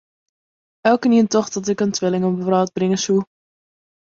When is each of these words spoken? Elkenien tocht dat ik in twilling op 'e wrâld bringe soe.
Elkenien 0.83 1.27
tocht 1.27 1.53
dat 1.53 1.67
ik 1.67 1.81
in 1.85 1.91
twilling 1.97 2.23
op 2.29 2.35
'e 2.37 2.43
wrâld 2.47 2.71
bringe 2.77 2.99
soe. 3.05 3.21